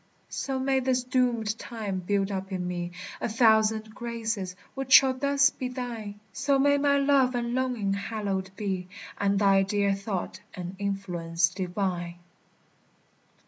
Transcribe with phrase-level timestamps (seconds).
[0.29, 2.89] So may this doomèd time build up in me
[3.21, 8.49] A thousand graces, which shall thus be thine; So may my love and longing hallowed
[8.55, 8.87] be,
[9.19, 12.15] And thy dear thought an influence divine.